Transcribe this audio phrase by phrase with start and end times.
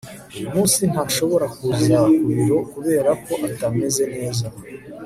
[0.35, 4.45] uyu munsi ntashobora kuza ku biro kubera ko atameze neza